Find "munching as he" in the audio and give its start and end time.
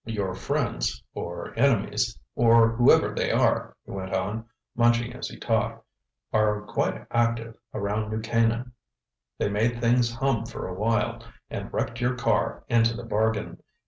4.75-5.37